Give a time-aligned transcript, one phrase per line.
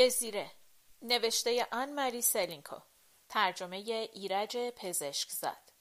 [0.00, 0.50] دزیره.
[1.02, 2.76] نوشته آن مری سلینکو.
[3.28, 3.76] ترجمه
[4.12, 5.72] ایرج پزشکزاد.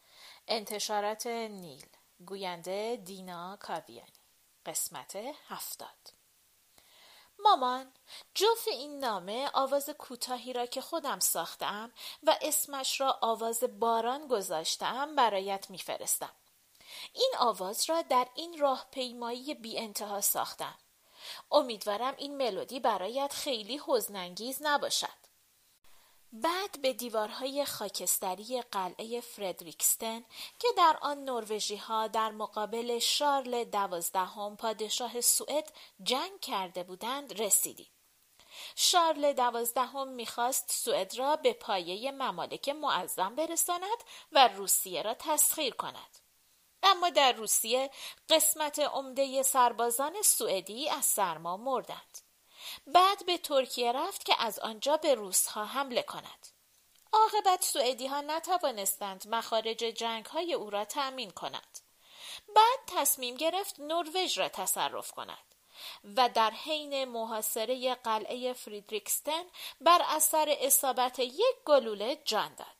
[0.47, 1.85] انتشارات نیل.
[2.25, 4.13] گوینده دینا کاویانی.
[4.65, 5.15] قسمت
[5.47, 6.13] هفتاد.
[7.39, 7.93] مامان
[8.33, 11.91] جوف این نامه آواز کوتاهی را که خودم ساختم
[12.23, 16.35] و اسمش را آواز باران گذاشتم برایت میفرستم.
[17.13, 20.77] این آواز را در این راه پیمایی بی انتها ساختم.
[21.51, 25.19] امیدوارم این ملودی برایت خیلی حزنانگیز نباشد
[26.33, 30.21] بعد به دیوارهای خاکستری قلعه فردریکستن
[30.59, 35.73] که در آن نروژی ها در مقابل شارل دوازدهم پادشاه سوئد
[36.03, 37.87] جنگ کرده بودند رسیدیم.
[38.75, 46.19] شارل دوازدهم می‌خواست سوئد را به پایه ممالک معظم برساند و روسیه را تسخیر کند.
[46.83, 47.89] اما در روسیه
[48.29, 52.17] قسمت عمده سربازان سوئدی از سرما مردند.
[52.87, 56.47] بعد به ترکیه رفت که از آنجا به روسها حمله کند.
[57.13, 61.79] عاقبت سوئدی ها نتوانستند مخارج جنگ های او را تأمین کنند.
[62.55, 65.55] بعد تصمیم گرفت نروژ را تصرف کند
[66.03, 69.43] و در حین محاصره قلعه فریدریکستن
[69.81, 72.78] بر اثر اصابت یک گلوله جان داد.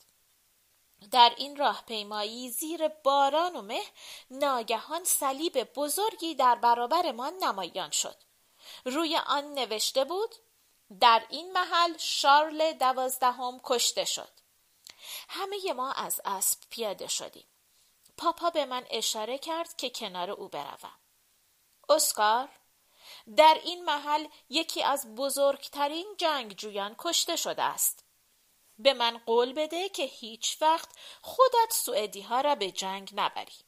[1.12, 3.84] در این راهپیمایی زیر باران و مه
[4.32, 8.16] ناگهان صلیب بزرگی در برابرمان نمایان شد.
[8.86, 10.36] روی آن نوشته بود
[11.00, 14.32] در این محل شارل دوازدهم کشته شد.
[15.30, 17.46] همه ما از اسب پیاده شدیم.
[18.18, 20.94] پاپا به من اشاره کرد که کنار او بروم.
[21.90, 22.50] اسکار
[23.38, 28.09] در این محل یکی از بزرگترین جنگجویان کشته شده است.
[28.80, 30.90] به من قول بده که هیچ وقت
[31.22, 33.66] خودت سوئدی ها را به جنگ نبری.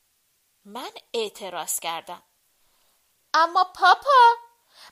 [0.65, 2.23] من اعتراض کردم.
[3.33, 4.35] اما پاپا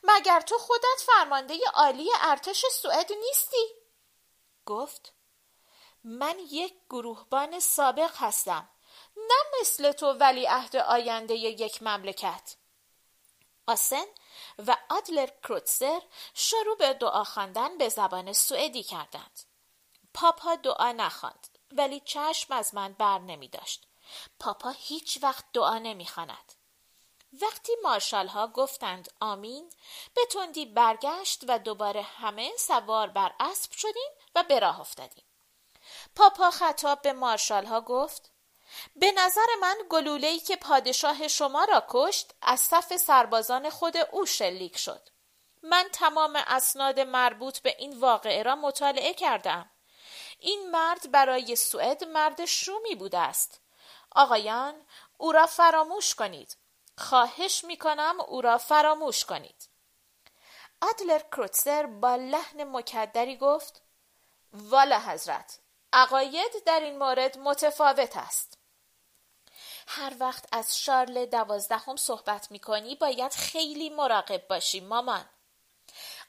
[0.03, 3.67] مگر تو خودت فرمانده عالی ارتش سوئد نیستی؟
[4.65, 5.13] گفت
[6.03, 8.69] من یک گروهبان سابق هستم
[9.17, 12.55] نه مثل تو ولی عهد آینده یک مملکت
[13.67, 14.05] آسن
[14.67, 16.01] و آدلر کروتسر
[16.33, 19.48] شروع به دعا خواندن به زبان سوئدی کردند
[20.13, 23.87] پاپا دعا نخواند ولی چشم از من بر نمی داشت.
[24.39, 26.53] پاپا هیچ وقت دعا نمی خاند.
[27.41, 29.69] وقتی مارشال ها گفتند آمین
[30.13, 35.23] به تندی برگشت و دوباره همه سوار بر اسب شدیم و به راه افتادیم.
[36.15, 38.31] پاپا خطاب به مارشال ها گفت
[38.95, 44.77] به نظر من گلوله‌ای که پادشاه شما را کشت از صف سربازان خود او شلیک
[44.77, 45.09] شد.
[45.63, 49.69] من تمام اسناد مربوط به این واقعه را مطالعه کردم.
[50.39, 53.61] این مرد برای سوئد مرد شومی بوده است.
[54.11, 54.85] آقایان
[55.17, 56.57] او را فراموش کنید.
[56.97, 59.69] خواهش می کنم او را فراموش کنید.
[60.81, 63.81] ادلر کروتسر با لحن مکدری گفت
[64.53, 65.59] والا حضرت
[65.93, 68.57] عقاید در این مورد متفاوت است.
[69.87, 75.25] هر وقت از شارل دوازدهم صحبت می کنی باید خیلی مراقب باشی مامان.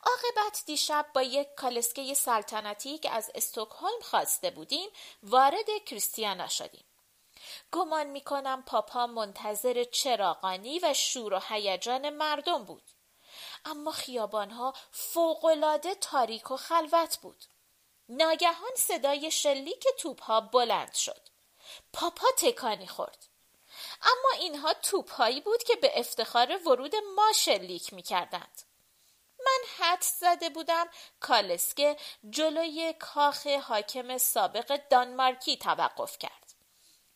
[0.03, 4.91] عاقبت دیشب با یک کالسکه سلطنتی که از استکهلم خواسته بودیم
[5.23, 6.85] وارد کریستیانا شدیم.
[7.73, 12.83] گمان می کنم پاپا منتظر چراغانی و شور و هیجان مردم بود.
[13.65, 17.45] اما خیابانها فوقالعاده تاریک و خلوت بود.
[18.09, 21.21] ناگهان صدای شلیک توپها بلند شد.
[21.93, 23.27] پاپا تکانی خورد.
[24.03, 28.63] اما اینها توپهایی بود که به افتخار ورود ما شلیک می کردند.
[29.45, 30.87] من حد زده بودم
[31.21, 31.97] کالسکه
[32.31, 36.55] جلوی کاخ حاکم سابق دانمارکی توقف کرد.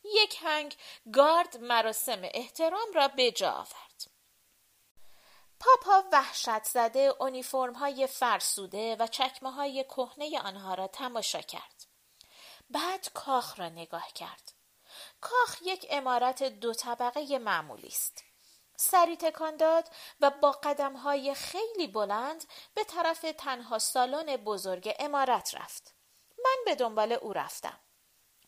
[0.04, 0.76] یک هنگ
[1.12, 4.10] گارد مراسم احترام را به جا آورد.
[5.60, 11.86] پاپا وحشت زده اونیفرم های فرسوده و چکمه های کهنه آنها را تماشا کرد.
[12.70, 14.52] بعد کاخ را نگاه کرد.
[15.20, 18.24] کاخ یک امارت دو طبقه معمولی است.
[18.76, 19.88] سری تکان داد
[20.20, 22.44] و با قدم های خیلی بلند
[22.74, 25.94] به طرف تنها سالن بزرگ امارت رفت.
[26.44, 27.78] من به دنبال او رفتم.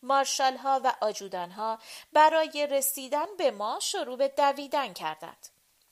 [0.03, 1.79] مارشال ها و آجودان ها
[2.13, 5.49] برای رسیدن به ما شروع به دویدن کردند.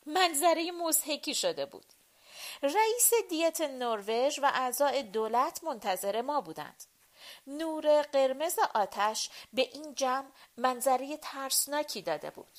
[0.06, 1.86] منظره مزهکی شده بود.
[2.62, 6.84] رئیس دیت نروژ و اعضای دولت منتظر ما بودند.
[7.46, 10.26] نور قرمز آتش به این جمع
[10.56, 12.58] منظره ترسناکی داده بود.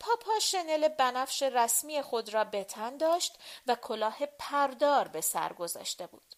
[0.00, 6.06] پاپا شنل بنفش رسمی خود را به تن داشت و کلاه پردار به سر گذاشته
[6.06, 6.34] بود.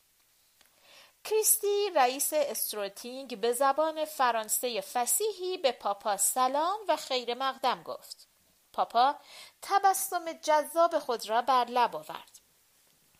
[1.24, 8.28] کریستی رئیس استروتینگ به زبان فرانسه فسیحی به پاپا سلام و خیر مقدم گفت.
[8.72, 9.14] پاپا
[9.62, 12.40] تبسم جذاب خود را بر لب آورد.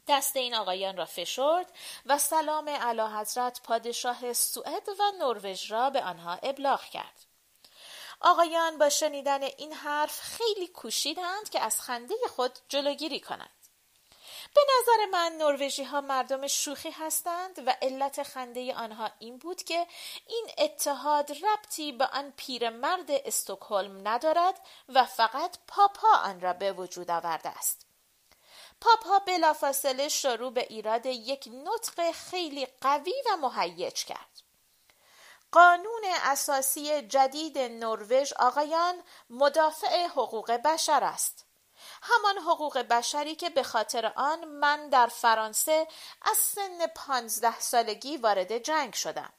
[0.08, 1.72] دست این آقایان را فشرد
[2.06, 7.31] و سلام علا حضرت پادشاه سوئد و نروژ را به آنها ابلاغ کرد.
[8.22, 13.50] آقایان با شنیدن این حرف خیلی کوشیدند که از خنده خود جلوگیری کنند.
[14.54, 19.86] به نظر من نروژی ها مردم شوخی هستند و علت خنده آنها این بود که
[20.26, 27.10] این اتحاد ربطی به آن پیرمرد استکهلم ندارد و فقط پاپا آن را به وجود
[27.10, 27.86] آورده است.
[28.80, 34.41] پاپا بلافاصله شروع به ایراد یک نطق خیلی قوی و مهیج کرد.
[35.52, 41.46] قانون اساسی جدید نروژ آقایان مدافع حقوق بشر است.
[42.02, 45.88] همان حقوق بشری که به خاطر آن من در فرانسه
[46.22, 49.32] از سن پانزده سالگی وارد جنگ شدم.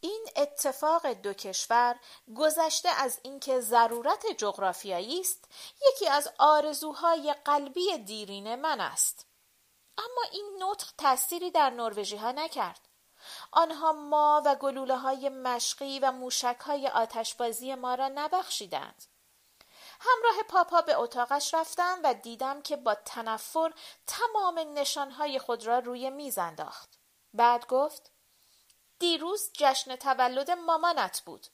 [0.00, 1.96] این اتفاق دو کشور
[2.36, 5.44] گذشته از اینکه ضرورت جغرافیایی است
[5.88, 9.26] یکی از آرزوهای قلبی دیرین من است
[9.98, 12.88] اما این نطق تأثیری در نروژی ها نکرد
[13.52, 19.04] آنها ما و گلوله های مشقی و موشک های آتشبازی ما را نبخشیدند
[20.00, 23.72] همراه پاپا به اتاقش رفتم و دیدم که با تنفر
[24.06, 26.98] تمام نشانهای خود را روی میز انداخت.
[27.34, 28.10] بعد گفت
[28.98, 31.46] دیروز جشن تولد مامانت بود.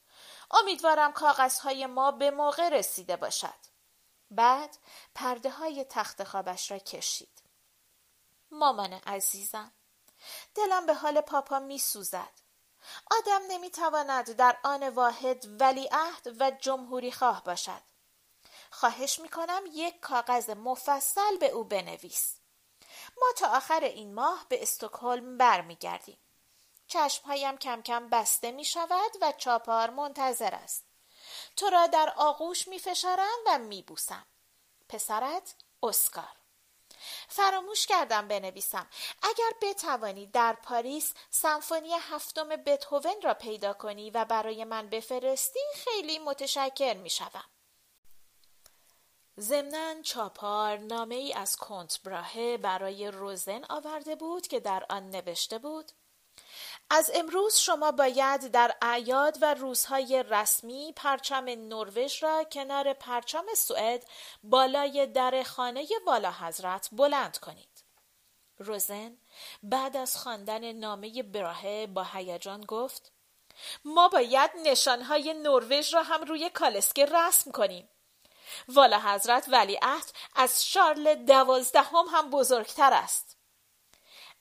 [0.51, 3.71] امیدوارم کاغذهای ما به موقع رسیده باشد.
[4.31, 4.77] بعد
[5.15, 7.43] پرده های تخت خوابش را کشید.
[8.51, 9.73] مامان عزیزم
[10.55, 12.41] دلم به حال پاپا می سوزد.
[13.11, 17.83] آدم نمی تواند در آن واحد ولیعهد و جمهوری خواه باشد.
[18.71, 22.37] خواهش می کنم یک کاغذ مفصل به او بنویس.
[23.21, 26.19] ما تا آخر این ماه به استکهلم برمیگردیم.
[26.87, 30.85] چشمهایم کم کم بسته می شود و چاپار منتظر است.
[31.57, 34.27] تو را در آغوش می فشارم و می بوسم.
[34.89, 36.40] پسرت اسکار.
[37.29, 38.87] فراموش کردم بنویسم
[39.23, 46.19] اگر بتوانی در پاریس سمفونی هفتم بتهوون را پیدا کنی و برای من بفرستی خیلی
[46.19, 47.45] متشکر می شوم.
[49.41, 55.59] ضمنا چاپار نامه ای از کنت براهه برای روزن آورده بود که در آن نوشته
[55.59, 55.93] بود
[56.93, 64.05] از امروز شما باید در اعیاد و روزهای رسمی پرچم نروژ را کنار پرچم سوئد
[64.43, 67.85] بالای در خانه والا حضرت بلند کنید.
[68.59, 69.17] روزن
[69.63, 73.13] بعد از خواندن نامه براهه با هیجان گفت
[73.85, 77.89] ما باید نشانهای نروژ را هم روی کالسکه رسم کنیم.
[78.69, 83.40] والا حضرت ولیعهد از شارل دوازدهم هم بزرگتر است.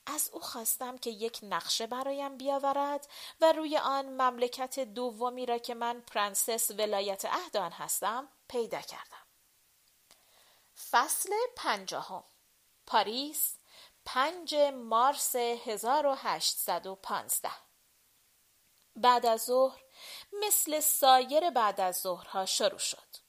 [0.06, 3.08] از او خواستم که یک نقشه برایم بیاورد
[3.40, 9.26] و روی آن مملکت دومی را که من پرنسس ولایت عهد آن هستم پیدا کردم.
[10.90, 12.24] فصل پنجاهم
[12.86, 13.54] پاریس
[14.04, 17.50] پنج مارس 1815
[18.96, 19.80] بعد از ظهر
[20.32, 23.19] مثل سایر بعد از ظهرها شروع شد.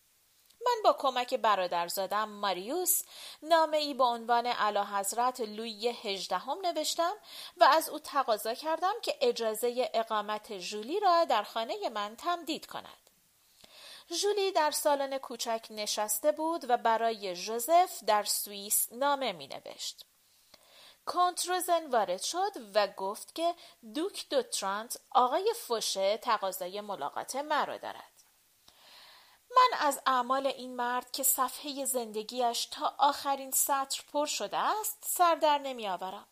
[0.66, 3.04] من با کمک برادرزادم ماریوس
[3.44, 7.14] نامه ای با عنوان علا حضرت لویی هجدهم نوشتم
[7.58, 12.98] و از او تقاضا کردم که اجازه اقامت جولی را در خانه من تمدید کند.
[14.22, 20.06] جولی در سالن کوچک نشسته بود و برای ژوزف در سوئیس نامه می نوشت.
[21.06, 23.56] کنت روزن وارد شد و گفت که
[23.94, 28.11] دوک دوترانت آقای فوشه تقاضای ملاقات مرا دارد.
[29.56, 35.36] من از اعمال این مرد که صفحه زندگیش تا آخرین سطر پر شده است سر
[35.36, 36.28] در نمی آورم.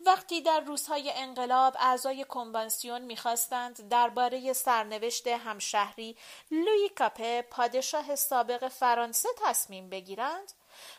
[0.00, 6.16] وقتی در روزهای انقلاب اعضای کنوانسیون می‌خواستند درباره سرنوشت همشهری
[6.50, 10.52] لوی کاپه پادشاه سابق فرانسه تصمیم بگیرند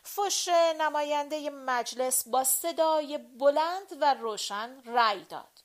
[0.04, 5.64] فوش نماینده مجلس با صدای بلند و روشن رأی داد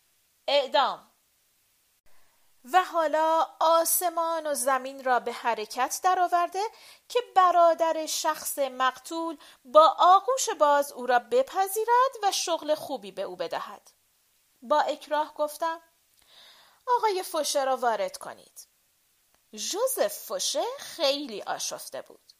[0.48, 1.10] اعدام
[2.72, 6.62] و حالا آسمان و زمین را به حرکت درآورده
[7.08, 13.36] که برادر شخص مقتول با آغوش باز او را بپذیرد و شغل خوبی به او
[13.36, 13.90] بدهد.
[14.62, 15.80] با اکراه گفتم
[16.98, 18.66] آقای فوشه را وارد کنید.
[19.52, 22.32] جوزف فوشه خیلی آشفته بود.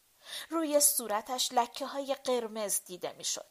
[0.49, 3.49] روی صورتش لکه های قرمز دیده می‌شد.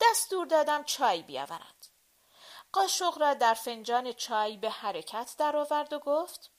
[0.00, 1.73] دستور دادم چای بیاورند.
[2.74, 6.50] قاشق را در فنجان چای به حرکت درآورد و گفت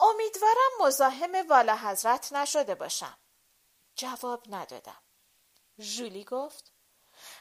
[0.00, 3.18] امیدوارم مزاحم والا حضرت نشده باشم.
[3.94, 5.02] جواب ندادم.
[5.80, 6.72] ژولی گفت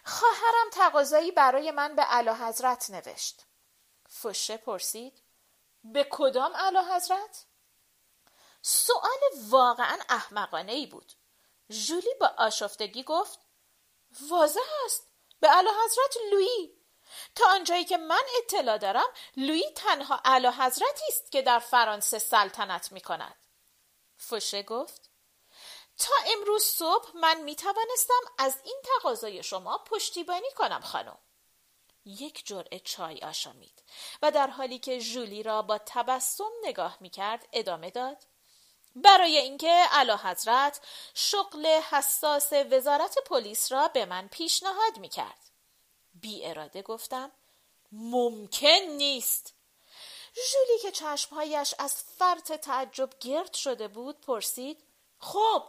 [0.06, 3.46] خواهرم تقاضایی برای من به اعلی حضرت نوشت.
[4.10, 5.22] فشه پرسید
[5.84, 7.46] به کدام اعلی حضرت؟
[8.62, 11.14] سوال واقعا احمقانه ای بود.
[11.72, 13.40] ژولی با آشفتگی گفت
[14.30, 15.08] واضح است
[15.40, 16.85] به علا حضرت لویی.
[17.36, 19.08] تا آنجایی که من اطلاع دارم
[19.38, 23.36] لویی تنها علا حضرتی است که در فرانسه سلطنت می کند
[24.18, 25.10] فوشه گفت
[25.98, 31.18] تا امروز صبح من می توانستم از این تقاضای شما پشتیبانی کنم خانم
[32.06, 33.84] یک جرعه چای آشامید
[34.22, 38.26] و در حالی که ژولی را با تبسم نگاه می کرد ادامه داد
[38.96, 40.82] برای اینکه اعلی حضرت
[41.14, 45.45] شغل حساس وزارت پلیس را به من پیشنهاد می کرد.
[46.22, 47.32] بی اراده گفتم
[47.92, 48.68] ممکن
[48.98, 49.54] نیست.
[50.36, 54.84] ژولی که چشمهایش از فرط تعجب گرد شده بود پرسید
[55.20, 55.64] خب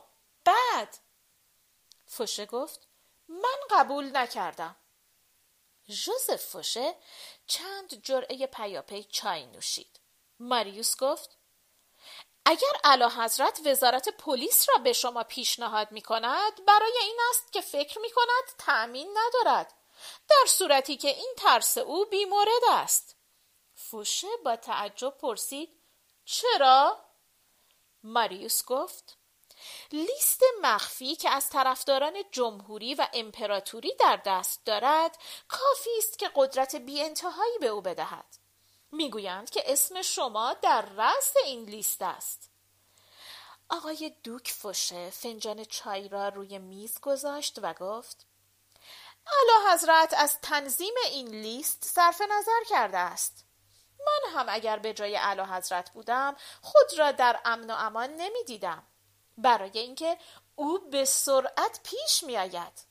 [0.44, 0.98] بعد؟
[2.06, 2.88] فوشه گفت
[3.28, 4.76] من قبول نکردم.
[5.88, 6.94] ژوزف فوشه
[7.46, 10.00] چند جرعه پیاپی چای نوشید.
[10.40, 11.36] ماریوس گفت
[12.44, 17.60] اگر اعلی حضرت وزارت پلیس را به شما پیشنهاد می کند برای این است که
[17.60, 19.72] فکر می کند تأمین ندارد.
[20.28, 23.16] در صورتی که این ترس او بیمورد است.
[23.74, 25.68] فوشه با تعجب پرسید
[26.24, 27.04] چرا؟
[28.02, 29.18] ماریوس گفت
[29.92, 36.76] لیست مخفی که از طرفداران جمهوری و امپراتوری در دست دارد کافی است که قدرت
[36.76, 38.38] بیانتهایی به او بدهد.
[38.92, 42.50] می‌گویند که اسم شما در رأس این لیست است.
[43.68, 48.26] آقای دوک فوشه فنجان چای را روی میز گذاشت و گفت
[49.26, 53.44] اعلی حضرت از تنظیم این لیست صرف نظر کرده است.
[53.98, 58.44] من هم اگر به جای اعلی حضرت بودم خود را در امن و امان نمی
[58.46, 58.82] دیدم
[59.38, 60.18] برای اینکه
[60.56, 62.86] او به سرعت پیش می آید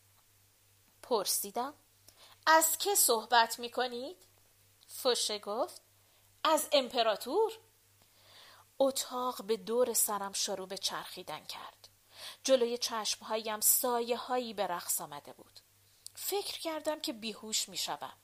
[1.04, 1.74] پرسیدم
[2.46, 4.18] از که صحبت می کنید؟
[4.88, 5.82] فوشه گفت
[6.44, 7.52] از امپراتور.
[8.80, 11.88] اتاق به دور سرم شروع به چرخیدن کرد.
[12.44, 15.60] جلوی چشمهایم سایه هایی به رقص آمده بود.
[16.16, 18.18] فکر کردم که بیهوش می شدم.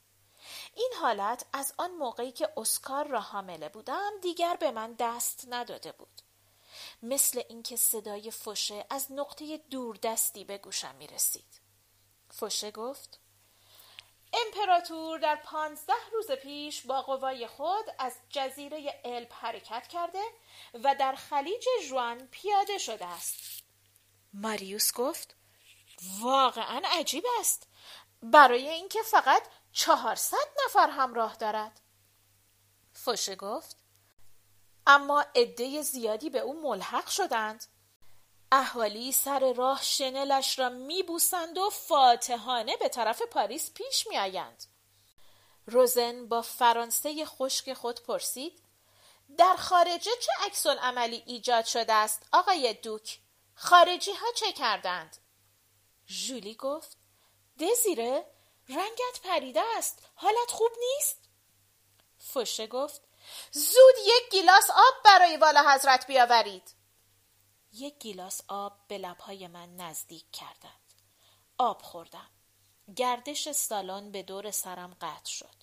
[0.75, 5.91] این حالت از آن موقعی که اسکار را حامله بودم دیگر به من دست نداده
[5.91, 6.21] بود.
[7.03, 11.61] مثل اینکه صدای فوشه از نقطه دوردستی به گوشم می رسید
[12.29, 13.19] فوشه گفت
[14.33, 20.23] امپراتور در پانزده روز پیش با قوای خود از جزیره الب حرکت کرده
[20.73, 23.63] و در خلیج جوان پیاده شده است.
[24.33, 25.35] ماریوس گفت
[26.19, 27.67] واقعا عجیب است.
[28.23, 31.81] برای اینکه فقط چهارصد نفر همراه دارد.
[32.93, 33.77] فوشه گفت
[34.87, 37.65] اما عده زیادی به او ملحق شدند.
[38.51, 44.65] اهالی سر راه شنلش را میبوسند و فاتحانه به طرف پاریس پیش میآیند.
[45.65, 48.61] روزن با فرانسه خشک خود پرسید
[49.37, 53.19] در خارجه چه عکس عملی ایجاد شده است آقای دوک؟
[53.55, 55.17] خارجی ها چه کردند؟
[56.07, 56.97] ژولی گفت
[57.61, 58.25] دزیره
[58.69, 59.99] رنگت پریده است.
[60.15, 61.17] حالت خوب نیست؟
[62.17, 63.01] فوشه گفت.
[63.51, 66.75] زود یک گیلاس آب برای والا حضرت بیاورید.
[67.73, 70.93] یک گیلاس آب به لبهای من نزدیک کردند.
[71.57, 72.29] آب خوردم.
[72.95, 75.55] گردش سالن به دور سرم قطع شد.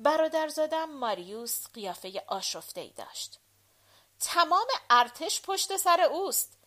[0.00, 3.38] برادرزادم ماریوس قیافه آشفته ای داشت.
[4.20, 6.59] تمام ارتش پشت سر اوست.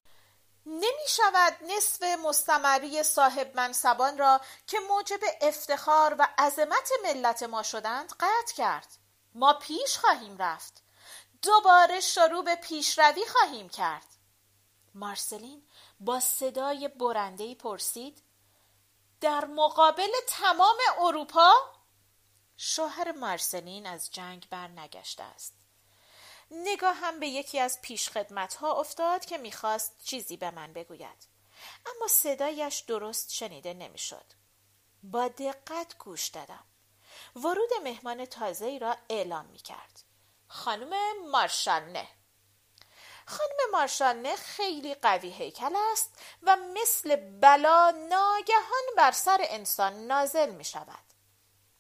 [0.66, 8.14] نمی شود نصف مستمری صاحب منصبان را که موجب افتخار و عظمت ملت ما شدند
[8.20, 8.88] قطع کرد.
[9.36, 10.84] ما پیش خواهیم رفت.
[11.42, 14.06] دوباره شروع به پیشروی خواهیم کرد.
[14.94, 15.68] مارسلین
[16.00, 18.24] با صدای برندهی پرسید
[19.22, 21.54] در مقابل تمام اروپا؟
[22.58, 25.63] شوهر مارسلین از جنگ بر نگشته است.
[26.54, 31.28] نگاه هم به یکی از پیشخدمت ها افتاد که می‌خواست چیزی به من بگوید
[31.86, 34.26] اما صدایش درست شنیده نمی‌شد
[35.04, 36.64] با دقت گوش دادم
[37.36, 40.04] ورود مهمان تازه را اعلام می کرد.
[40.48, 40.94] خانم
[41.32, 42.08] مارشالنه
[43.26, 50.66] خانم مارشالنه خیلی قوی هیکل است و مثل بلا ناگهان بر سر انسان نازل می
[50.66, 51.13] شود.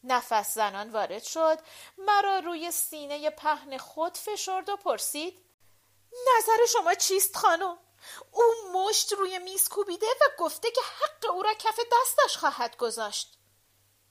[0.03, 1.59] نفس زنان وارد شد.
[1.97, 5.39] مرا روی سینه پهن خود فشرد و پرسید
[6.37, 7.77] نظر شما چیست خانم؟
[8.31, 8.43] او
[8.73, 13.37] مشت روی میز کوبیده و گفته که حق او را کف دستش خواهد گذاشت.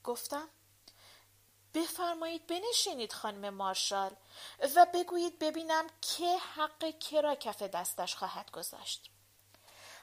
[0.05, 0.49] گفتم
[1.75, 4.11] بفرمایید بنشینید خانم مارشال
[4.77, 9.11] و بگویید ببینم که حق که را کف دستش خواهد گذاشت.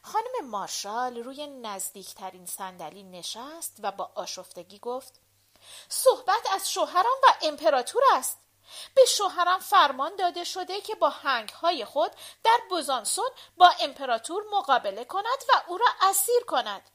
[0.01, 5.21] خانم مارشال روی نزدیکترین صندلی نشست و با آشفتگی گفت
[5.89, 8.39] صحبت از شوهرم و امپراتور است.
[8.95, 11.13] به شوهرم فرمان داده شده که با
[11.61, 12.11] های خود
[12.43, 16.89] در بوزانسون با امپراتور مقابله کند و او را اسیر کند.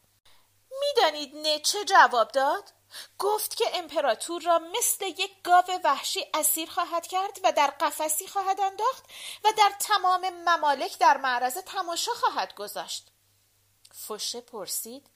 [0.81, 2.71] می‌دانید نه چه جواب داد؟
[3.19, 8.61] گفت که امپراتور را مثل یک گاو وحشی اسیر خواهد کرد و در قفسی خواهد
[8.61, 9.05] انداخت
[9.45, 13.11] و در تمام ممالک در معرض تماشا خواهد گذاشت.
[13.93, 15.11] فوشه پرسید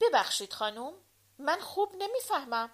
[0.00, 0.94] ببخشید خانم
[1.38, 2.70] من خوب نمی‌فهمم.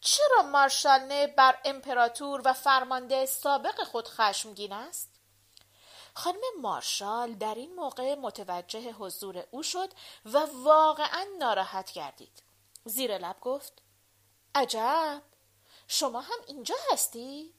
[0.00, 5.08] چرا مارشال بر امپراتور و فرمانده سابق خود خشمگین است؟
[6.14, 9.92] خانم مارشال در این موقع متوجه حضور او شد
[10.24, 12.42] و واقعا ناراحت گردید.
[12.84, 13.72] زیر لب گفت
[14.54, 15.22] عجب!
[15.88, 17.54] شما هم اینجا هستید؟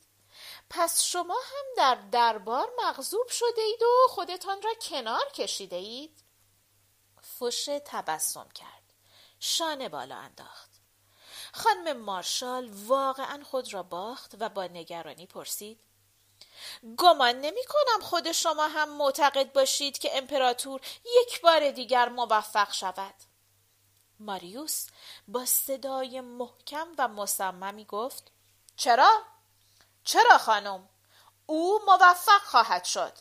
[0.69, 6.23] پس شما هم در دربار مغضوب شده اید و خودتان را کنار کشیده اید؟
[7.39, 8.82] فشه تبسم کرد.
[9.45, 10.69] شانه بالا انداخت
[11.53, 15.79] خانم مارشال واقعا خود را باخت و با نگرانی پرسید
[16.97, 23.15] گمان نمی کنم خود شما هم معتقد باشید که امپراتور یک بار دیگر موفق شود
[24.19, 24.87] ماریوس
[25.27, 28.31] با صدای محکم و مصممی گفت
[28.75, 29.21] چرا؟
[30.03, 30.89] چرا خانم؟
[31.45, 33.13] او موفق خواهد شد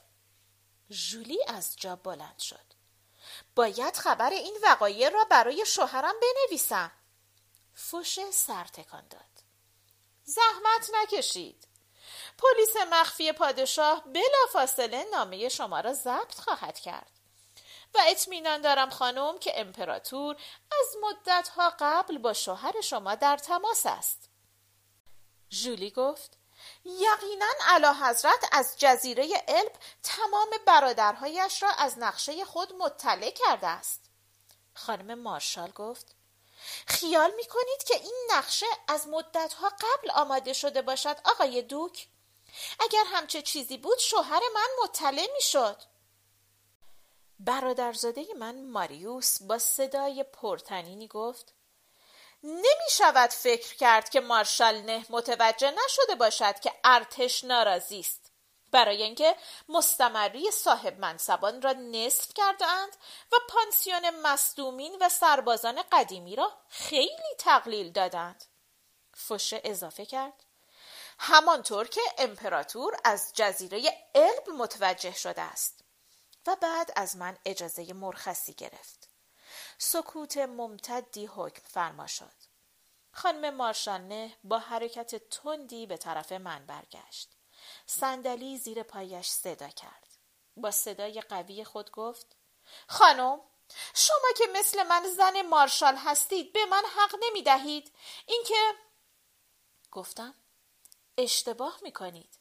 [0.90, 2.81] ژولی از جا بلند شد
[3.54, 6.92] باید خبر این وقایع را برای شوهرم بنویسم.
[7.74, 9.22] فوشه سر تکان داد.
[10.24, 11.68] زحمت نکشید.
[12.38, 17.10] پلیس مخفی پادشاه بلافاصله نامه شما را ضبط خواهد کرد.
[17.94, 20.36] و اطمینان دارم خانم که امپراتور
[20.80, 24.30] از مدتها قبل با شوهر شما در تماس است.
[25.50, 26.38] ژولی گفت
[26.84, 34.00] یقینا اعلی حضرت از جزیره الب تمام برادرهایش را از نقشه خود مطلع کرده است.
[34.74, 36.14] خانم مارشال گفت
[36.86, 42.08] خیال می کنید که این نقشه از مدتها قبل آماده شده باشد آقای دوک؟
[42.80, 45.82] اگر همچه چیزی بود شوهر من مطلع می شد
[47.40, 51.54] برادرزاده من ماریوس با صدای پرتنینی گفت
[52.42, 58.32] نمی شود فکر کرد که مارشال نه متوجه نشده باشد که ارتش ناراضی است.
[58.72, 59.36] برای اینکه
[59.68, 62.96] مستمری صاحب منصبان را نصف کردند
[63.32, 68.44] و پانسیون مصدومین و سربازان قدیمی را خیلی تقلیل دادند.
[69.14, 70.44] فوشه اضافه کرد.
[71.18, 75.84] همانطور که امپراتور از جزیره الب متوجه شده است.
[76.46, 79.01] و بعد از من اجازه مرخصی گرفت.
[79.84, 82.32] سکوت ممتدی حکم فرما شد.
[83.12, 87.36] خانم مارشانه با حرکت تندی به طرف من برگشت.
[87.86, 90.08] صندلی زیر پایش صدا کرد.
[90.56, 92.36] با صدای قوی خود گفت
[92.88, 93.40] خانم
[93.94, 97.92] شما که مثل من زن مارشال هستید به من حق نمی دهید
[98.26, 98.74] اینکه
[99.90, 100.34] گفتم
[101.18, 102.38] اشتباه می کنید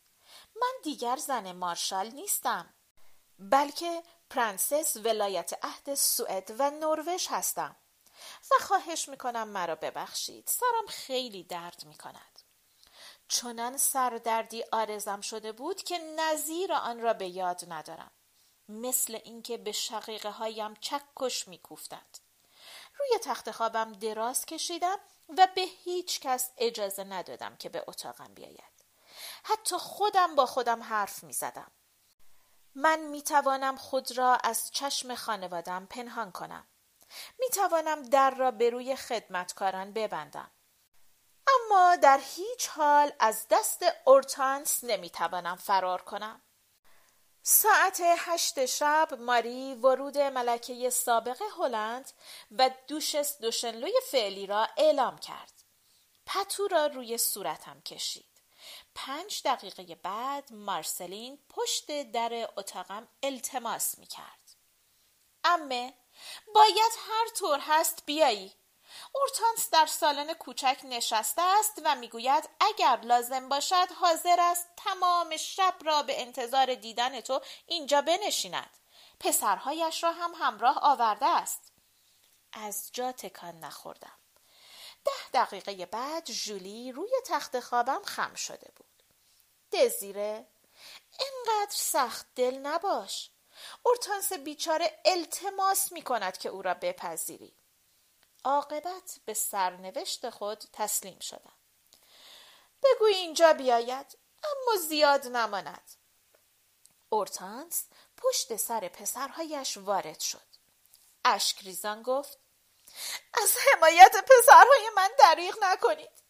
[0.55, 2.73] من دیگر زن مارشال نیستم.
[3.39, 7.75] بلکه پرنسس ولایت عهد سوئد و نروژ هستم
[8.51, 10.47] و خواهش می‌کنم مرا ببخشید.
[10.47, 12.39] سرم خیلی درد می‌کند.
[13.27, 18.11] چنان سردردی عارضم شده بود که نظیر آن را به یاد ندارم.
[18.69, 22.17] مثل اینکه به شقیقه هایم چکش میکوفتند.
[22.99, 24.97] روی تخت خوابم دراز کشیدم
[25.37, 28.85] و به هیچ کس اجازه ندادم که به اتاقم بیاید.
[29.43, 31.71] حتی خودم با خودم حرف می زدم.
[32.75, 36.67] من می توانم خود را از چشم خانوادم پنهان کنم.
[37.39, 40.51] می توانم در را به روی خدمتکاران ببندم.
[41.47, 46.41] اما در هیچ حال از دست اورتانس نمی توانم فرار کنم.
[47.43, 52.11] ساعت هشت شب ماری ورود ملکه سابق هلند
[52.51, 55.53] و دوشس دوشنلوی فعلی را اعلام کرد.
[56.25, 58.30] پتو را روی صورتم کشید.
[58.95, 64.55] پنج دقیقه بعد مارسلین پشت در اتاقم التماس می کرد.
[65.43, 65.93] امه
[66.55, 68.53] باید هر طور هست بیایی.
[69.15, 75.75] اورتانس در سالن کوچک نشسته است و می‌گوید اگر لازم باشد حاضر است تمام شب
[75.85, 78.77] را به انتظار دیدن تو اینجا بنشیند.
[79.19, 81.73] پسرهایش را هم همراه آورده است.
[82.53, 84.20] از جا تکان نخوردم.
[85.05, 89.03] ده دقیقه بعد جولی روی تخت خوابم خم شده بود.
[89.71, 90.47] دزیره
[91.19, 93.31] اینقدر سخت دل نباش.
[93.83, 97.53] اورتانس بیچاره التماس می کند که او را بپذیری.
[98.43, 101.53] عاقبت به سرنوشت خود تسلیم شدم.
[102.83, 105.91] بگو اینجا بیاید اما زیاد نماند.
[107.09, 107.85] اورتانس
[108.17, 110.47] پشت سر پسرهایش وارد شد.
[111.25, 112.37] اشکریزان گفت
[113.33, 116.23] از حمایت پسرهای من دریغ نکنید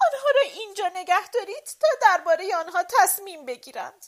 [0.00, 4.06] آنها را اینجا نگه دارید تا درباره آنها تصمیم بگیرند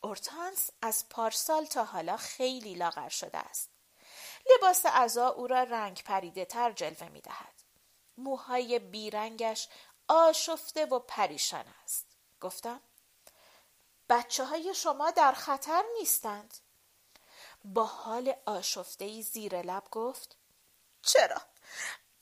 [0.00, 3.70] اورتانس از پارسال تا حالا خیلی لاغر شده است
[4.50, 7.54] لباس عزا او را رنگ پریده تر جلوه می دهد.
[8.16, 9.68] موهای بیرنگش
[10.08, 12.06] آشفته و پریشان است.
[12.40, 12.80] گفتم
[14.08, 16.58] بچه های شما در خطر نیستند.
[17.64, 20.37] با حال آشفته زیر لب گفت
[21.08, 21.40] چرا؟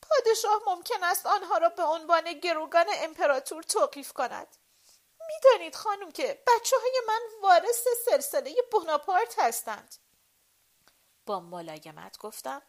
[0.03, 4.57] پادشاه ممکن است آنها را به عنوان گروگان امپراتور توقیف کند.
[5.21, 9.97] می‌دانید خانم که بچه های من وارث سلسله بوناپارت هستند.
[11.27, 12.63] با ملایمت گفتم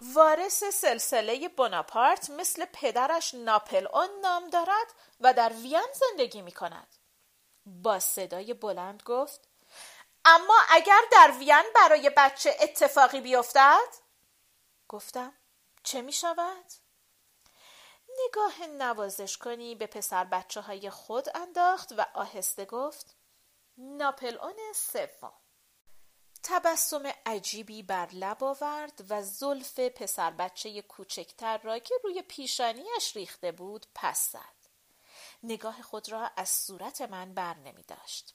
[0.00, 4.86] وارث سلسله بوناپارت مثل پدرش ناپل اون نام دارد
[5.20, 6.96] و در وین زندگی می کند.
[7.66, 9.40] با صدای بلند گفت
[10.24, 14.05] اما اگر در وین برای بچه اتفاقی بیفتد
[14.88, 15.32] گفتم
[15.82, 16.72] چه می شود؟
[18.24, 23.16] نگاه نوازش کنی به پسر بچه های خود انداخت و آهسته گفت
[23.78, 25.32] ناپل اون سوم
[26.42, 33.52] تبسم عجیبی بر لب آورد و زلف پسر بچه کوچکتر را که روی پیشانیش ریخته
[33.52, 34.70] بود پس زد.
[35.42, 38.34] نگاه خود را از صورت من بر نمی داشت.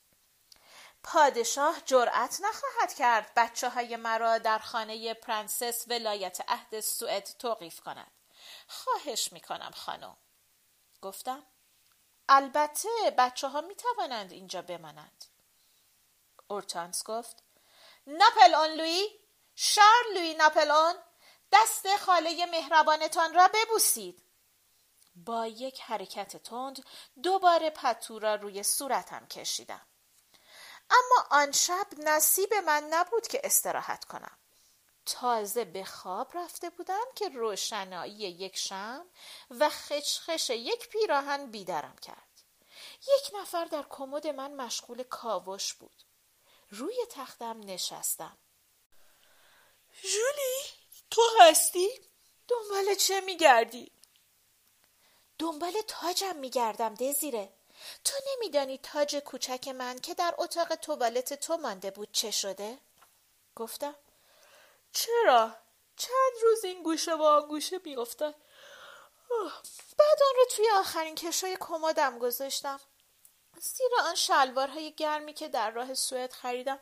[1.13, 8.11] پادشاه جرأت نخواهد کرد بچه های مرا در خانه پرنسس ولایت عهد سوئد توقیف کند.
[8.67, 10.17] خواهش می کنم خانم.
[11.01, 11.43] گفتم
[12.29, 15.25] البته بچه ها می توانند اینجا بمانند.
[16.47, 17.43] اورتانس گفت
[18.07, 19.07] ناپلئون لویی
[19.55, 20.95] شارل لویی ناپلئون
[21.51, 24.23] دست خاله مهربانتان را ببوسید
[25.15, 26.85] با یک حرکت تند
[27.23, 29.87] دوباره پتو را روی صورتم کشیدم
[30.91, 34.37] اما آن شب نصیب من نبود که استراحت کنم.
[35.05, 39.05] تازه به خواب رفته بودم که روشنایی یک شم
[39.49, 42.27] و خشخش یک پیراهن بیدارم کرد.
[43.01, 46.03] یک نفر در کمد من مشغول کاوش بود.
[46.69, 48.37] روی تختم نشستم.
[50.01, 50.63] جولی
[51.11, 51.89] تو هستی؟
[52.47, 53.91] دنبال چه میگردی؟
[55.39, 57.53] دنبال تاجم میگردم دزیره.
[58.05, 62.77] تو نمیدانی تاج کوچک من که در اتاق توالت تو مانده بود چه شده؟
[63.55, 63.95] گفتم
[64.93, 65.55] چرا؟
[65.97, 68.35] چند روز این گوشه و آن گوشه میافتد
[69.97, 72.79] بعد آن رو توی آخرین کشوی کمدم گذاشتم
[73.59, 76.79] زیرا آن شلوارهای گرمی که در راه سوئد خریدم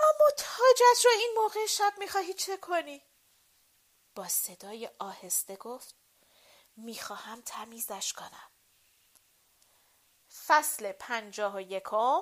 [0.00, 3.02] اما تاجت را این موقع شب می‌خواهی چه کنی؟
[4.14, 5.94] با صدای آهسته گفت
[6.76, 8.51] می‌خواهم تمیزش کنم
[10.46, 12.20] فصل پنجاه و یکم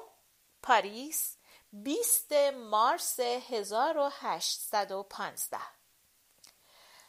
[0.62, 1.36] پاریس
[1.72, 2.32] بیست
[2.70, 5.80] مارس هزار و هشتصد و پانزده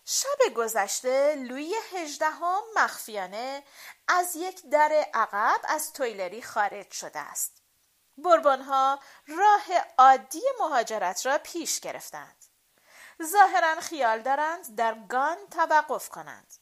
[0.06, 3.64] شب گذشته لوی هجدهم مخفیانه
[4.08, 7.62] از یک در عقب از تویلری خارج شده است.
[8.18, 9.64] بربانها راه
[9.98, 12.46] عادی مهاجرت را پیش گرفتند.
[13.24, 16.54] ظاهرا خیال دارند در گان توقف کنند.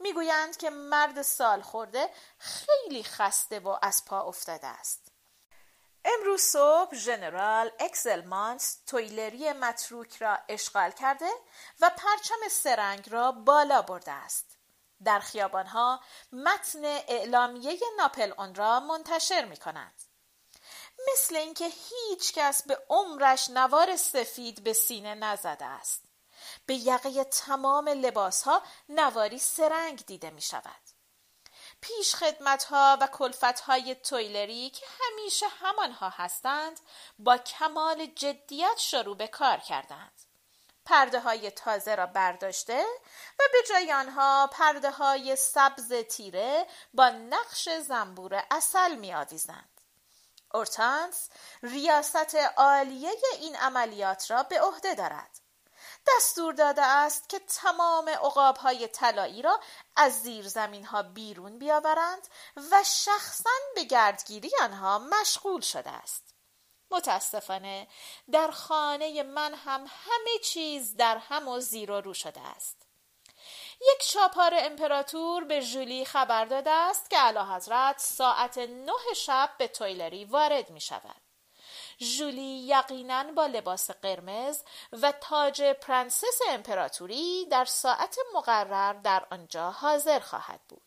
[0.00, 5.12] می‌گویند که مرد سال خورده خیلی خسته و از پا افتاده است.
[6.04, 11.30] امروز صبح ژنرال اکسلمانس تویلری متروک را اشغال کرده
[11.80, 14.56] و پرچم سرنگ را بالا برده است.
[15.04, 16.00] در خیابانها
[16.32, 19.94] متن اعلامیه ناپل اون را منتشر می کند.
[21.12, 26.09] مثل اینکه هیچ کس به عمرش نوار سفید به سینه نزده است.
[26.70, 30.80] به یقه تمام لباس ها نواری سرنگ دیده می شود.
[31.80, 36.80] پیش خدمت ها و کلفت های تویلری که همیشه همانها هستند
[37.18, 40.22] با کمال جدیت شروع به کار کردند.
[40.84, 42.84] پرده های تازه را برداشته
[43.38, 49.80] و به جای آنها پرده های سبز تیره با نقش زنبور اصل می آویزند.
[50.54, 51.28] اورتانس
[51.62, 55.39] ریاست عالیه این عملیات را به عهده دارد.
[56.06, 59.60] دستور داده است که تمام عقاب های طلایی را
[59.96, 62.28] از زیر زمین ها بیرون بیاورند
[62.70, 66.34] و شخصا به گردگیری آنها مشغول شده است.
[66.90, 67.88] متاسفانه
[68.32, 72.86] در خانه من هم همه چیز در هم و زیر و رو شده است.
[73.80, 80.24] یک چاپار امپراتور به ژولی خبر داده است که اعلیحضرت ساعت نه شب به تویلری
[80.24, 81.29] وارد می شود.
[82.02, 90.20] ژولی یقینا با لباس قرمز و تاج پرنسس امپراتوری در ساعت مقرر در آنجا حاضر
[90.20, 90.82] خواهد بود.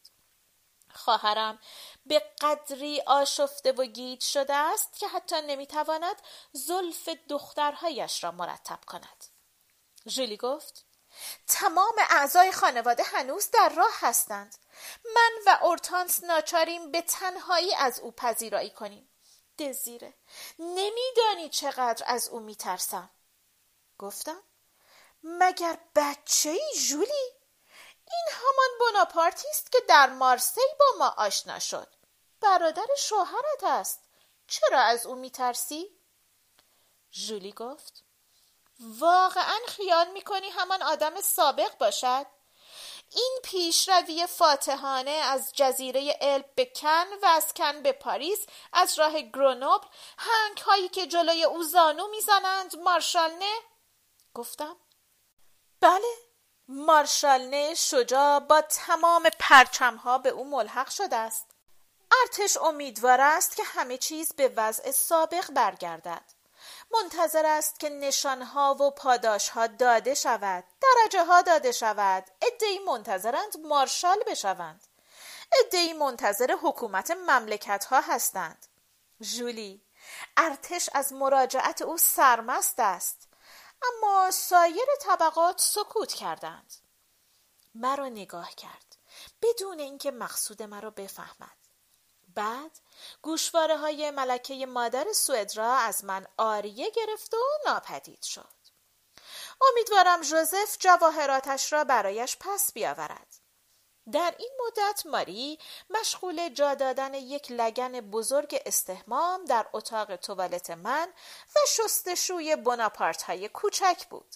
[0.93, 1.59] خواهرم
[2.05, 6.15] به قدری آشفته و گیج شده است که حتی نمی‌تواند
[6.51, 9.25] زلف دخترهایش را مرتب کند.
[10.07, 10.85] ژولی گفت
[11.47, 14.55] تمام اعضای خانواده هنوز در راه هستند.
[15.15, 19.09] من و اورتانس ناچاریم به تنهایی از او پذیرایی کنیم.
[19.59, 20.13] دزیره
[20.59, 23.09] نمیدانی چقدر از او میترسم
[23.99, 24.43] گفتم
[25.23, 27.31] مگر بچه ای جولی؟
[28.11, 31.87] این همان بناپارتی است که در مارسی با ما آشنا شد
[32.41, 33.99] برادر شوهرت است
[34.47, 35.99] چرا از او میترسی؟
[37.11, 38.03] جولی گفت
[38.79, 42.25] واقعا خیال می‌کنی همان آدم سابق باشد؟
[43.15, 49.21] این پیشروی فاتحانه از جزیره الب به کن و از کن به پاریس از راه
[49.21, 53.55] گرونوبل هنگ هایی که جلوی او زانو می‌زنند مارشال نه؟
[54.33, 54.75] گفتم.
[55.81, 56.15] بله
[56.67, 61.51] مارشال نه شجاع با تمام پرچمها به او ملحق شده است.
[62.21, 66.32] ارتش امیدوار است که همه چیز به وضع سابق برگردد.
[66.93, 72.25] منتظر است که نشانها و پاداشها داده شود درجه ها داده شود.
[72.41, 74.87] ادهی منتظرند مارشال بشوند.
[75.59, 78.67] ادهی منتظر حکومت مملکت ها هستند.
[79.21, 79.81] جولی
[80.37, 83.27] ارتش از مراجعت او سرمست است
[83.83, 86.73] اما سایر طبقات سکوت کردند.
[87.75, 88.95] مرا نگاه کرد
[89.41, 91.62] بدون اینکه مقصود مرا بفهمد.
[92.35, 92.79] بعد
[93.21, 98.63] گوشواره های ملکه مادر سوئد را از من آریه گرفت و ناپدید شد
[99.61, 103.43] امیدوارم جوزف جواهراتش را برایش پس بیاورد
[104.11, 111.13] در این مدت ماری مشغول جا دادن یک لگن بزرگ استهمام در اتاق توالت من
[111.55, 114.35] و شستشوی بناپارت های کوچک بود.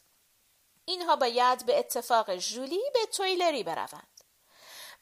[0.86, 4.17] اینها باید به اتفاق جولی به تویلری بروند.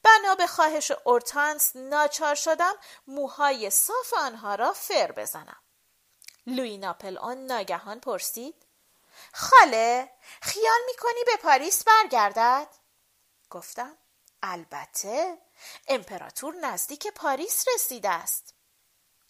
[0.05, 2.75] بنا به خواهش اورتانس ناچار شدم
[3.07, 5.61] موهای صاف آنها را فر بزنم.
[6.47, 8.55] لوی ناپل آن ناگهان پرسید
[9.33, 12.67] خاله خیال می‌کنی به پاریس برگردد؟
[13.49, 13.97] گفتم
[14.43, 15.37] البته
[15.87, 18.53] امپراتور نزدیک پاریس رسیده است.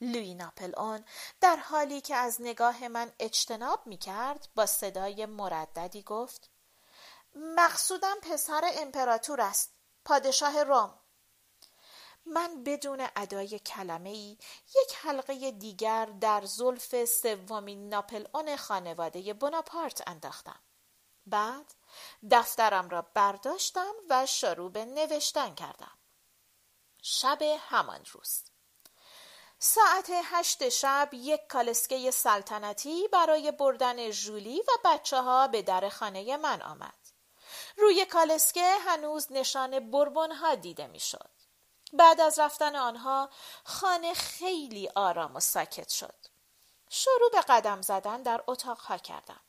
[0.01, 1.05] لوی ناپل آن
[1.41, 6.49] در حالی که از نگاه من اجتناب می کرد با صدای مرددی گفت
[7.35, 9.74] مقصودم پسر امپراتور است.
[10.05, 10.99] پادشاه روم.
[12.25, 14.37] من بدون ادای کلمه ای
[14.67, 20.59] یک حلقه دیگر در زلف سومین ناپل اون خانواده بناپارت انداختم.
[21.25, 21.73] بعد
[22.31, 25.97] دفترم را برداشتم و شروع به نوشتن کردم.
[27.01, 28.43] شب همان روز.
[29.59, 36.37] ساعت هشت شب یک کالسکه سلطنتی برای بردن ژولی و بچه ها به در خانه
[36.37, 37.04] من آمد.
[37.77, 41.29] روی کالسکه هنوز نشان بربون ها دیده می‌شد.
[41.93, 43.29] بعد از رفتن آنها
[43.63, 46.15] خانه خیلی آرام و ساکت شد.
[46.89, 49.39] شروع به قدم زدن در اتاقها کردم.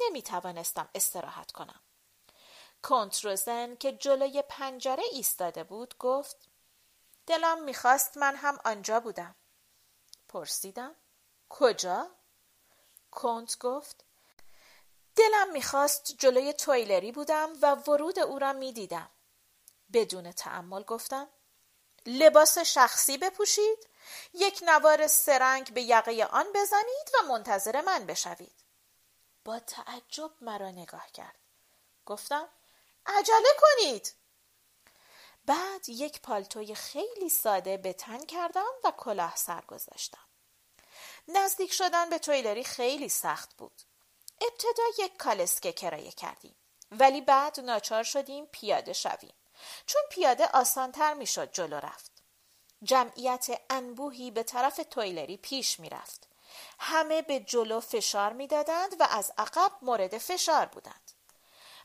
[0.00, 1.80] نمی توانستم استراحت کنم.
[2.82, 6.36] کنتروزن که جلوی پنجره ایستاده بود گفت
[7.26, 9.34] دلم می‌خواست من هم آنجا بودم.
[10.28, 10.94] پرسیدم
[11.48, 12.10] کجا؟
[13.10, 14.04] کنت گفت
[15.16, 19.10] دلم می‌خواست جلوی تویلری بودم و ورود او را می‌دیدم.
[19.92, 21.28] بدون تعمل گفتم
[22.06, 23.88] لباس شخصی بپوشید
[24.34, 28.64] یک نوار سرنگ به یقه آن بزنید و منتظر من بشوید.
[29.44, 31.38] با تعجب مرا نگاه کرد.
[32.06, 32.48] گفتم
[33.06, 34.14] عجله کنید!
[35.46, 40.26] بعد یک پالتوی خیلی ساده به تن کردم و کلاه سر گذاشتم.
[41.28, 43.82] نزدیک شدن به تویلری خیلی سخت بود.
[44.40, 46.54] ابتدا یک کالسکه کرایه کردیم.
[46.92, 49.34] ولی بعد ناچار شدیم پیاده شویم.
[49.86, 52.22] چون پیاده آسانتر می‌شد جلو رفت.
[52.82, 56.28] جمعیت انبوهی به طرف تویلری پیش می‌رفت.
[56.78, 61.10] همه به جلو فشار می‌دادند و از عقب مورد فشار بودند.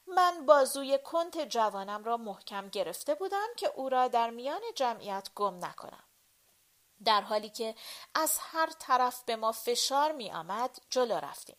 [0.07, 5.65] من بازوی کنت جوانم را محکم گرفته بودم که او را در میان جمعیت گم
[5.65, 6.03] نکنم.
[7.05, 7.75] در حالی که
[8.15, 11.57] از هر طرف به ما فشار می آمد جلو رفتیم.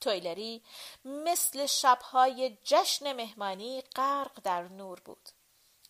[0.00, 0.62] تویلری
[1.04, 5.28] مثل شبهای جشن مهمانی غرق در نور بود.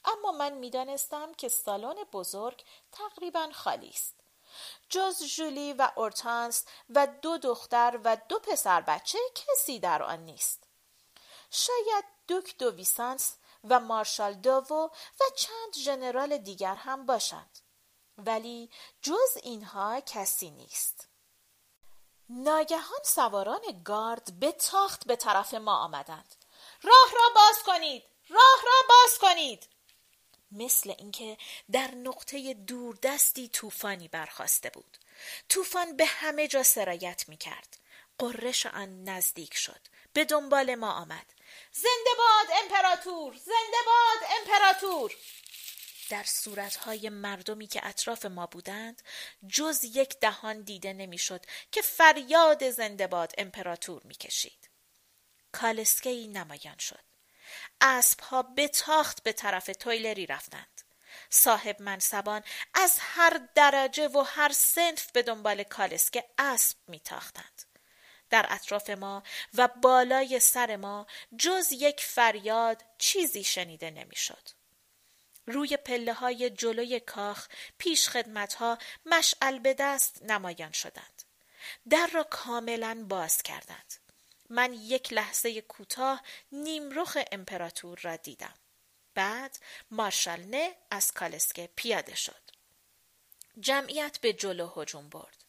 [0.05, 4.14] اما من می‌دانستم که سالن بزرگ تقریبا خالی است.
[4.88, 10.62] جز جولی و اورتانس و دو دختر و دو پسر بچه کسی در آن نیست.
[11.51, 17.59] شاید دوک دو ویسانس و مارشال دوو و چند ژنرال دیگر هم باشند.
[18.18, 18.70] ولی
[19.03, 21.10] جز اینها کسی نیست.
[22.33, 26.35] ناگهان سواران گارد به تاخت به طرف ما آمدند.
[26.83, 29.69] راه را باز کنید راه را باز کنید.
[30.53, 31.38] مثل اینکه
[31.73, 34.97] در نقطه دوردستی طوفانی برخواسته بود.
[35.49, 37.77] طوفان به همه جا سرایت می کرد
[38.19, 39.81] قررش آن نزدیک شد.
[40.12, 41.27] به دنبال ما آمد.
[41.73, 43.35] زنده باد امپراتور!
[43.35, 45.12] زنده باد امپراتور!
[46.11, 49.03] در صورتهای مردمی که اطراف ما بودند
[49.49, 54.70] جز یک دهان دیده نمی‌شد که فریاد زنده باد امپراتور می‌کشید.
[55.53, 57.05] کالسکه ای نمایان شد.
[57.81, 60.83] اسبها به تاخت به طرف تویلری رفتند.
[61.31, 62.42] صاحب منصبان
[62.75, 67.62] از هر درجه و هر سنف به دنبال کالسکه اسب میتاختند.
[68.31, 69.23] در اطراف ما
[69.55, 71.07] و بالای سر ما
[71.38, 74.60] جز یک فریاد چیزی شنیده نمی‌شد.
[75.46, 77.48] روی پله های جلوی کاخ
[77.79, 81.22] پیش خدمت ها مشعل به دست نمایان شدند.
[81.90, 83.94] در را کاملا باز کردند.
[84.50, 86.22] من یک لحظه کوتاه
[86.53, 88.55] نیمرخ امپراتور را دیدم.
[89.14, 89.59] بعد
[89.90, 92.40] مارشال نه از کالسکه پیاده شد.
[93.61, 95.44] جمعیت به جلو هجوم برد.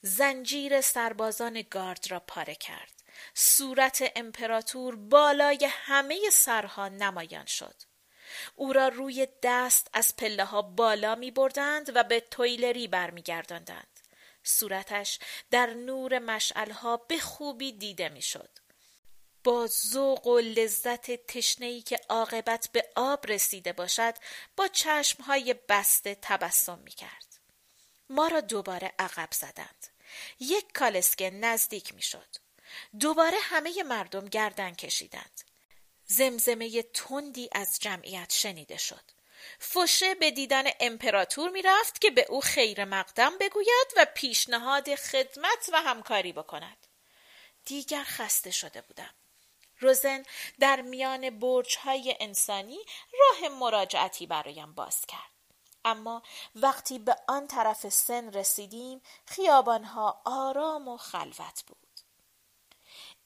[0.00, 3.02] زنجیر سربازان گارد را پاره کرد.
[3.34, 7.74] صورت امپراتور بالای همه سرها نمایان شد.
[8.54, 14.00] او را روی دست از پله ها بالا می بردند و به تویلری برمیگرداندند.
[14.42, 15.18] صورتش
[15.50, 18.50] در نور مشعلها به خوبی دیده می‌شد.
[19.44, 24.14] با ذوق و لذت تشنهی که عاقبت به آب رسیده باشد
[24.56, 27.26] با چشمهای بسته تبسم می کرد.
[28.10, 29.86] ما را دوباره عقب زدند.
[30.40, 32.36] یک کالسکه نزدیک می شد.
[33.00, 35.40] دوباره همه مردم گردن کشیدند.
[36.06, 39.02] زمزمه تندی از جمعیت شنیده شد.
[39.58, 45.82] فوشه به دیدن امپراتور می‌رفت که به او خیر مقدم بگوید و پیشنهاد خدمت و
[45.82, 46.86] همکاری بکند.
[47.64, 49.14] دیگر خسته شده بودم.
[49.78, 50.22] روزن
[50.60, 52.78] در میان برج های انسانی
[53.12, 55.30] راه مراجعتی برایم باز کرد.
[55.84, 56.22] اما
[56.54, 61.85] وقتی به آن طرف سن رسیدیم خیابانها آرام و خلوت بود.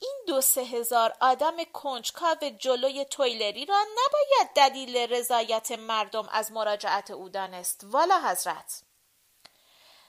[0.02, 7.10] این دو سه هزار آدم کنجکاو جلوی تویلری را نباید دلیل رضایت مردم از مراجعت
[7.10, 7.80] او دانست.
[7.84, 8.82] والا حضرت.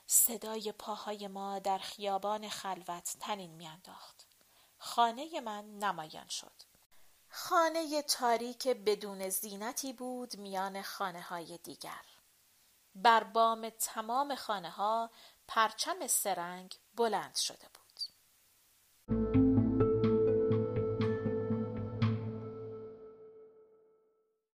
[0.08, 4.28] صدای پاهای ما در خیابان خلوت تنین میانداخت.
[4.78, 6.62] خانه من نمایان شد.
[7.30, 12.06] خانه تاریک بدون زینتی بود میان خانه های دیگر.
[12.96, 15.12] بر بام تمام خانه ها
[15.48, 19.41] پرچم سرنگ بلند شده بود.